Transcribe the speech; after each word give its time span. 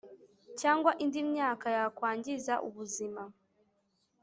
cyangwa 0.59 0.91
indi 1.03 1.19
myanda 1.29 1.67
yakwangiza 1.77 2.53
ubuzima 2.67 3.21